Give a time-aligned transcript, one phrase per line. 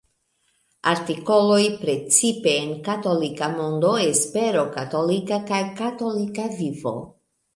[0.91, 6.95] Artikoloj precipe en Katolika Mondo, Espero Katolika kaj Katolika Vivo.